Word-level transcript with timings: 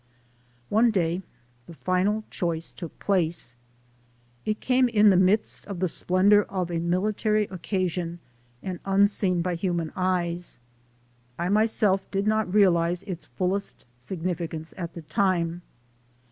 One 0.69 0.89
day 0.89 1.21
the 1.67 1.75
final 1.75 2.23
choice 2.31 2.71
took 2.71 2.97
place. 2.97 3.53
It 4.45 4.59
came 4.59 4.89
in 4.89 5.11
THE 5.11 5.13
SOUL 5.13 5.13
OF 5.13 5.13
AN 5.13 5.13
IMMIGRANT 5.13 5.19
the 5.19 5.25
midst 5.43 5.65
of 5.67 5.79
the 5.79 5.87
splendor 5.87 6.43
of 6.45 6.71
a 6.71 6.79
military 6.79 7.43
occasion 7.51 8.19
and 8.63 8.79
unseen 8.83 9.43
by 9.43 9.53
human 9.53 9.91
eyes. 9.95 10.57
I 11.37 11.49
myself 11.49 12.09
did 12.09 12.25
not 12.25 12.51
realize 12.51 13.03
its 13.03 13.25
fullest 13.25 13.85
significance 13.99 14.73
at 14.75 14.95
the 14.95 15.03
time. 15.03 15.61